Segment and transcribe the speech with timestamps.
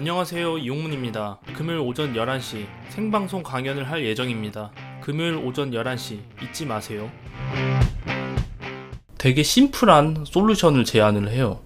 [0.00, 0.56] 안녕하세요.
[0.56, 1.40] 이용문입니다.
[1.54, 4.70] 금요일 오전 11시 생방송 강연을 할 예정입니다.
[5.02, 7.10] 금요일 오전 11시 잊지 마세요.
[9.18, 11.60] 되게 심플한 솔루션을 제안을 해요.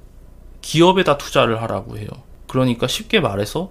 [0.63, 2.09] 기업에다 투자를 하라고 해요.
[2.49, 3.71] 그러니까 쉽게 말해서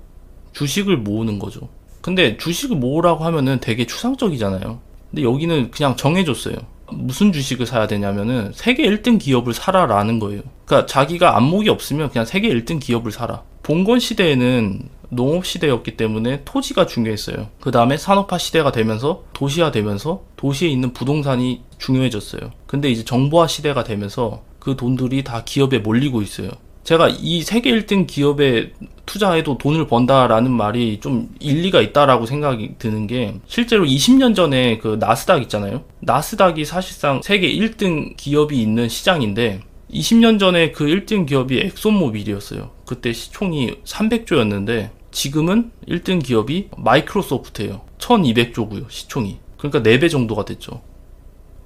[0.54, 1.68] 주식을 모으는 거죠.
[2.00, 4.80] 근데 주식을 모으라고 하면은 되게 추상적이잖아요.
[5.12, 6.56] 근데 여기는 그냥 정해줬어요.
[6.90, 10.42] 무슨 주식을 사야 되냐면은 세계 1등 기업을 사라라는 거예요.
[10.64, 13.44] 그러니까 자기가 안목이 없으면 그냥 세계 1등 기업을 사라.
[13.64, 17.48] 봉건 시대에는 농업 시대였기 때문에 토지가 중요했어요.
[17.62, 22.52] 그 다음에 산업화 시대가 되면서 도시화 되면서 도시에 있는 부동산이 중요해졌어요.
[22.68, 26.50] 근데 이제 정보화 시대가 되면서 그 돈들이 다 기업에 몰리고 있어요.
[26.84, 28.74] 제가 이 세계 1등 기업에
[29.06, 35.42] 투자해도 돈을 번다라는 말이 좀 일리가 있다라고 생각이 드는 게 실제로 20년 전에 그 나스닥
[35.44, 35.84] 있잖아요.
[36.02, 39.62] 나스닥이 사실상 세계 1등 기업이 있는 시장인데
[39.94, 42.72] 20년 전에 그 1등 기업이 엑소모빌이었어요.
[42.86, 47.82] 그때 시총이 300조였는데 지금은 1등 기업이 마이크로소프트예요.
[48.00, 48.90] 1200조고요.
[48.90, 49.38] 시총이.
[49.58, 50.82] 그러니까 4배 정도가 됐죠.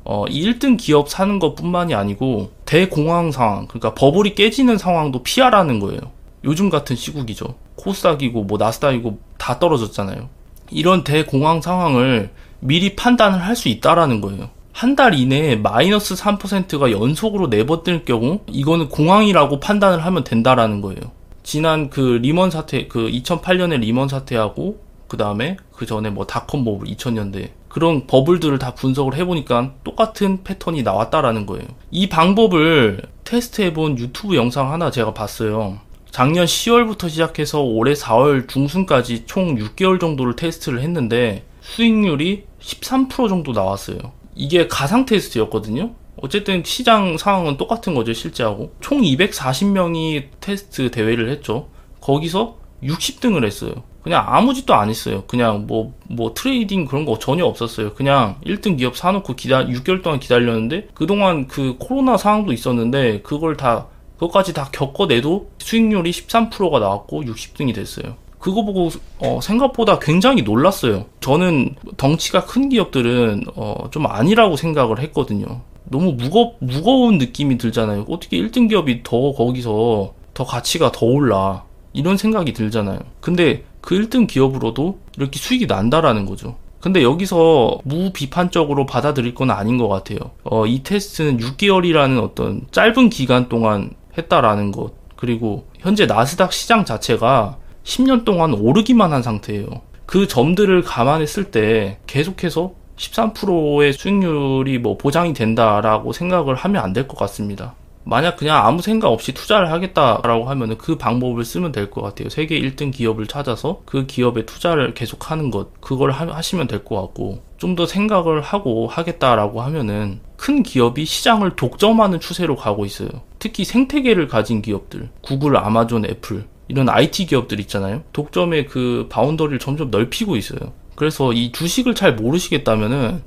[0.04, 5.80] 어, 이 1등 기업 사는 것 뿐만이 아니고 대공황 상황, 그러니까 버블이 깨지는 상황도 피하라는
[5.80, 6.00] 거예요.
[6.44, 7.56] 요즘 같은 시국이죠.
[7.76, 10.30] 코스닥이고 뭐 나스닥이고 다 떨어졌잖아요.
[10.72, 14.50] 이런 대공황 상황을 미리 판단을 할 수 있다라는 거예요.
[14.78, 21.00] 한 달 이내에 마이너스 3%가 연속으로 네 번일 경우 이거는 공황이라고 판단을 하면 된다라는 거예요.
[21.42, 26.86] 지난 그 리먼 사태, 그 2008년에 리먼 사태하고 그 다음에 그 전에 뭐 닷컴 버블
[26.90, 31.66] 2000년대 그런 버블들을 다 분석을 해보니까 똑같은 패턴이 나왔다라는 거예요.
[31.90, 35.80] 이 방법을 테스트해본 유튜브 영상 하나 제가 봤어요.
[36.12, 43.98] 작년 10월부터 시작해서 올해 4월 중순까지 총 6개월 정도를 테스트를 했는데 수익률이 13% 정도 나왔어요.
[44.38, 45.96] 이게 가상 테스트였거든요.
[46.22, 48.72] 어쨌든 시장 상황은 똑같은 거죠, 실제하고.
[48.80, 51.70] 총 240명이 테스트 대회를 했죠.
[52.02, 53.84] 거기서 60등을 했어요.
[54.02, 55.26] 그냥 아무 짓도 안 했어요.
[55.28, 57.94] 그냥 뭐, 뭐 trading 그런 거 전혀 없었어요.
[57.94, 63.88] 그냥 1등 기업 사놓고 기다, 6개월 동안 기다렸는데, 그동안 그 코로나 상황도 있었는데, 그걸 다,
[64.14, 68.16] 그것까지 다 겪어내도 수익률이 13%가 나왔고 60등이 됐어요.
[68.40, 68.90] 그거 보고
[69.20, 71.06] 어, 생각보다 굉장히 놀랐어요.
[71.20, 75.62] 저는 덩치가 큰 기업들은 어, 좀 아니라고 생각을 했거든요.
[75.86, 78.06] 너무 무거 무거운 느낌이 들잖아요.
[78.10, 83.00] 어떻게 1등 기업이 더 거기서 더 가치가 더 올라 이런 생각이 들잖아요.
[83.22, 86.56] 근데 그 1등 기업으로도 이렇게 수익이 난다라는 거죠.
[86.80, 90.20] 근데 여기서 무비판적으로 받아들일 건 아닌 것 같아요.
[90.44, 94.94] 어, 이 테스트는 6개월이라는 어떤 짧은 기간 동안 했다라는 것.
[95.16, 99.66] 그리고 현재 나스닥 시장 자체가 10년 동안 오르기만 한 상태예요.
[100.06, 107.18] 그 점들을 감안했을 때 계속해서 13%의 수익률이 뭐 보장이 된다라고 생각을 하면 안 될 것
[107.18, 107.76] 같습니다.
[108.04, 112.30] 만약 그냥 아무 생각 없이 투자를 하겠다라고 하면 그 방법을 쓰면 될 것 같아요.
[112.30, 116.96] 세계 1등 기업을 찾아서 그 기업에 투자를 계속 하는 것, 그걸 하, 시면 될 것
[117.02, 123.10] 같고, 좀 더 생각을 하고 하겠다라고 하면은 큰 기업이 시장을 독점하는 추세로 가고 있어요.
[123.40, 128.04] 특히 생태계를 가진 기업들, 구글, 아마존, 애플, 이런 IT 기업들 있잖아요.
[128.14, 130.74] 독점의 그 boundary를 점점 넓히고 있어요.
[130.96, 133.22] 그래서 이 주식을 잘 모르시겠다면은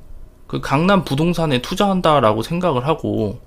[0.47, 3.39] 그 강남 부동산에 투자한다라고 생각을 하고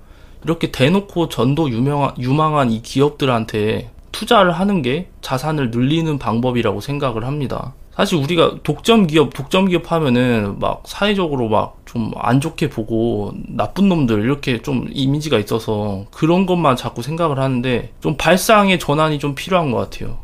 [0.43, 7.73] 이렇게 대놓고 전도 유명한, 유망한 이 기업들한테 투자를 하는 게 자산을 늘리는 방법이라고 생각을 합니다.
[7.95, 13.87] 사실 우리가 독점 기업, 독점 기업 하면은 막 사회적으로 막 좀 안 좋게 보고 나쁜
[13.87, 19.71] 놈들 이렇게 좀 이미지가 있어서 그런 것만 자꾸 생각을 하는데 좀 발상의 전환이 좀 필요한
[19.71, 20.17] 것 같아요.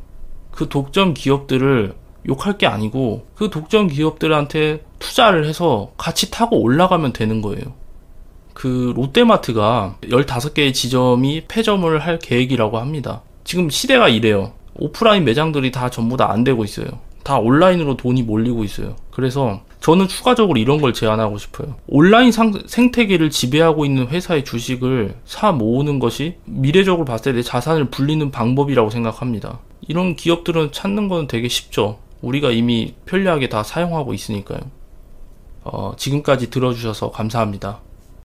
[0.52, 1.94] 그 독점 기업들을
[2.28, 7.74] 욕할 게 아니고 그 독점 기업들한테 투자를 해서 같이 타고 올라가면 되는 거예요.
[8.54, 13.22] 그 롯데마트가 15개의 지점이 폐점을 할 계획이라고 합니다.
[13.46, 14.52] 지금 시대가 이래요.
[14.76, 16.88] 오프라인 매장들이 다 전부 다 안 되고 있어요.
[17.24, 18.96] 다 온라인으로 돈이 몰리고 있어요.
[19.12, 21.76] 그래서 저는 추가적으로 이런 걸 제안하고 싶어요.
[21.88, 28.30] 온라인 상, 생태계를 지배하고 있는 회사의 주식을 사 모으는 것이 미래적으로 봤을 때내 자산을 불리는
[28.32, 29.60] 방법이라고 생각합니다.
[29.88, 31.98] 이런 기업들은 찾는 건 되게 쉽죠.
[32.22, 34.60] 우리가 이미 편리하게 다 사용하고 있으니까요.
[35.64, 37.82] 어, 지금까지 들어주셔서 감사합니다.